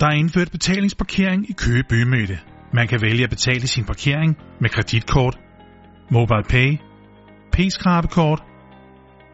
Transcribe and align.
Der 0.00 0.06
er 0.06 0.12
indført 0.12 0.50
betalingsparkering 0.50 1.50
i 1.50 1.52
Køge 1.52 1.84
Bymidte. 1.88 2.38
Man 2.72 2.88
kan 2.88 3.00
vælge 3.02 3.24
at 3.24 3.30
betale 3.30 3.66
sin 3.66 3.84
parkering 3.84 4.36
med 4.60 4.70
kreditkort, 4.70 5.38
mobile 6.10 6.42
pay, 6.48 6.78
p-skrabekort 7.52 8.42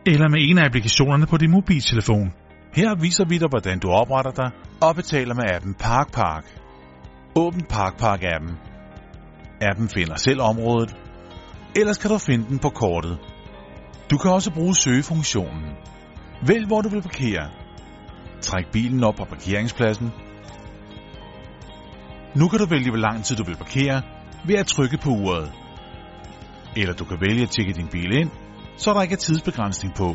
eller 0.06 0.28
med 0.28 0.40
en 0.40 0.58
af 0.58 0.64
applikationerne 0.64 1.26
på 1.26 1.36
din 1.36 1.50
mobiltelefon. 1.50 2.32
Her 2.74 2.94
viser 3.00 3.24
vi 3.28 3.38
dig, 3.38 3.48
hvordan 3.48 3.78
du 3.78 3.88
opretter 3.88 4.30
dig 4.30 4.50
og 4.82 4.94
betaler 4.96 5.34
med 5.34 5.44
appen 5.54 5.74
ParkPark. 5.74 6.44
Åbn 7.36 7.62
ParkPark-appen. 7.72 8.52
Appen 9.60 9.88
finder 9.88 10.16
selv 10.16 10.40
området, 10.40 10.96
ellers 11.76 11.98
kan 11.98 12.10
du 12.10 12.18
finde 12.18 12.48
den 12.48 12.58
på 12.58 12.68
kortet. 12.68 13.18
Du 14.10 14.18
kan 14.18 14.30
også 14.30 14.50
bruge 14.52 14.74
søgefunktionen. 14.74 15.64
Vælg, 16.46 16.66
hvor 16.66 16.80
du 16.80 16.88
vil 16.88 17.02
parkere. 17.02 17.50
Træk 18.40 18.66
bilen 18.72 19.04
op 19.04 19.14
på 19.14 19.24
parkeringspladsen. 19.24 20.10
Nu 22.34 22.48
kan 22.48 22.58
du 22.58 22.66
vælge, 22.66 22.90
hvor 22.90 22.98
lang 22.98 23.24
tid 23.24 23.36
du 23.36 23.44
vil 23.44 23.56
parkere 23.56 24.02
ved 24.44 24.54
at 24.54 24.66
trykke 24.66 24.98
på 24.98 25.10
uret. 25.10 25.52
Eller 26.76 26.94
du 26.94 27.04
kan 27.04 27.20
vælge 27.20 27.42
at 27.42 27.50
tjekke 27.50 27.72
din 27.72 27.88
bil 27.88 28.12
ind, 28.12 28.30
så 28.76 28.94
der 28.94 29.02
ikke 29.02 29.12
er 29.12 29.16
tidsbegrænsning 29.16 29.94
på. 29.94 30.14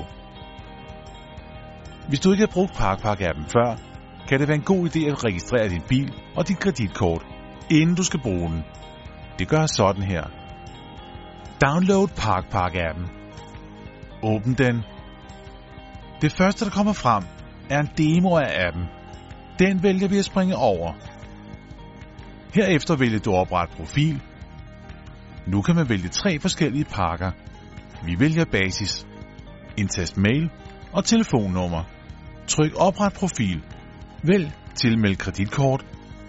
Hvis 2.08 2.20
du 2.20 2.32
ikke 2.32 2.42
har 2.42 2.54
brugt 2.54 2.72
ParkPark-appen 2.72 3.48
før, 3.48 3.78
kan 4.28 4.40
det 4.40 4.48
være 4.48 4.58
en 4.58 4.64
god 4.64 4.90
idé 4.90 5.12
at 5.12 5.26
registrere 5.26 5.70
din 5.70 5.82
bil 5.90 6.14
og 6.36 6.48
dit 6.48 6.60
kreditkort, 6.60 7.26
inden 7.70 7.96
du 7.96 8.04
skal 8.04 8.20
bruge 8.22 8.50
den. 8.50 8.64
Det 9.40 9.48
gør 9.48 9.66
sådan 9.66 10.04
her. 10.04 10.24
Download 11.66 12.08
ParkPark-appen. 12.08 13.08
Åbn 14.24 14.54
den. 14.54 14.84
Det 16.22 16.32
første, 16.32 16.66
der 16.66 16.72
kommer 16.72 16.94
frem, 16.94 17.24
er 17.70 17.80
en 17.80 17.90
demo 17.98 18.36
af 18.38 18.68
appen. 18.68 18.84
Den 19.60 19.84
vælger 19.84 20.08
vi 20.08 20.18
at 20.18 20.26
springe 20.26 20.56
over. 20.56 20.94
Herefter 22.54 22.96
vælger 22.96 23.20
du 23.20 23.32
opret 23.32 23.70
profil. 23.70 24.22
Nu 25.48 25.62
kan 25.62 25.76
man 25.76 25.90
vælge 25.90 26.10
tre 26.10 26.40
forskellige 26.40 26.86
pakker. 26.86 27.32
Vi 28.06 28.16
vælger 28.20 28.46
basis. 28.46 29.08
Indtast 29.78 30.18
mail 30.18 30.50
og 30.92 31.06
telefonnummer. 31.06 31.84
Tryk 32.48 32.72
opret 32.76 33.14
profil. 33.14 33.64
Vælg 34.24 34.52
tilmeld 34.76 35.16
kreditkort. 35.16 35.86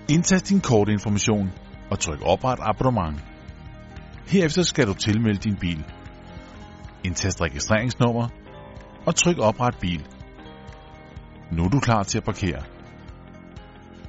Indtast 0.08 0.48
din 0.48 0.60
kortinformation 0.60 1.52
og 1.90 1.98
tryk 1.98 2.22
opret 2.22 2.58
abonnement. 2.62 3.24
Herefter 4.28 4.62
skal 4.62 4.86
du 4.86 4.94
tilmelde 4.94 5.38
din 5.38 5.56
bil. 5.56 5.84
Indtast 7.04 7.40
registreringsnummer 7.40 8.28
og 9.06 9.14
tryk 9.14 9.38
opret 9.38 9.74
bil. 9.80 10.06
Nu 11.52 11.64
er 11.64 11.68
du 11.68 11.80
klar 11.80 12.02
til 12.02 12.18
at 12.18 12.24
parkere. 12.24 12.77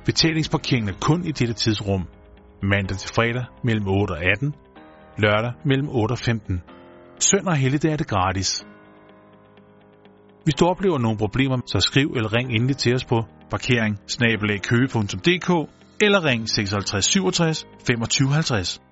Betalingsparkeringen 0.06 0.90
er 0.90 0.98
kun 1.02 1.26
i 1.26 1.32
dette 1.32 1.54
tidsrum. 1.54 2.08
Mandag 2.64 2.98
til 2.98 3.10
fredag 3.16 3.46
mellem 3.64 3.88
8 3.88 4.12
og 4.12 4.24
18. 4.24 4.54
Lørdag 5.18 5.54
mellem 5.66 5.90
8 5.90 6.12
og 6.12 6.18
15. 6.18 6.62
Søndag 7.20 7.52
og 7.52 7.58
helligdag 7.58 7.92
er 7.92 7.98
det 7.98 8.08
gratis. 8.08 8.66
Hvis 10.44 10.56
du 10.56 10.66
oplever 10.66 10.98
nogle 10.98 11.18
problemer, 11.18 11.58
så 11.66 11.80
skriv 11.80 12.14
eller 12.16 12.34
ring 12.34 12.52
endelig 12.52 12.78
til 12.78 12.96
os 12.96 13.06
på 13.06 13.26
parkering 13.52 14.00
eller 16.02 16.26
ring 16.26 16.50
56 16.50 17.06
67 17.06 17.68
25 17.88 18.30
50. 18.30 18.89